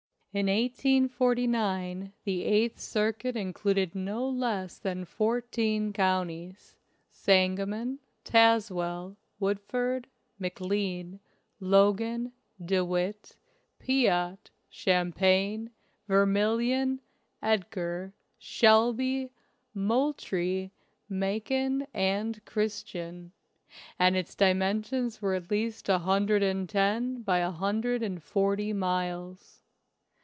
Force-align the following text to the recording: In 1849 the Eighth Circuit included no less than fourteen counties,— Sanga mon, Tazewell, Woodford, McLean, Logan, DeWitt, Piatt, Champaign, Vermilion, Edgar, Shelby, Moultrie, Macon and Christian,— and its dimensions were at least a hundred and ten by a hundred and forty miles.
In 0.33 0.45
1849 0.47 2.13
the 2.23 2.45
Eighth 2.45 2.79
Circuit 2.79 3.35
included 3.35 3.93
no 3.93 4.29
less 4.29 4.79
than 4.79 5.03
fourteen 5.03 5.91
counties,— 5.91 6.77
Sanga 7.11 7.65
mon, 7.65 7.99
Tazewell, 8.23 9.17
Woodford, 9.41 10.07
McLean, 10.39 11.19
Logan, 11.59 12.31
DeWitt, 12.63 13.35
Piatt, 13.77 14.51
Champaign, 14.69 15.69
Vermilion, 16.07 17.01
Edgar, 17.43 18.13
Shelby, 18.39 19.31
Moultrie, 19.73 20.71
Macon 21.09 21.85
and 21.93 22.45
Christian,— 22.45 23.33
and 23.99 24.15
its 24.15 24.33
dimensions 24.35 25.21
were 25.21 25.33
at 25.35 25.51
least 25.51 25.89
a 25.89 25.97
hundred 25.97 26.41
and 26.41 26.69
ten 26.69 27.21
by 27.21 27.39
a 27.39 27.51
hundred 27.51 28.01
and 28.01 28.23
forty 28.23 28.71
miles. 28.71 29.57